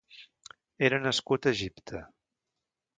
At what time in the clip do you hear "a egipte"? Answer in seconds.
1.51-2.05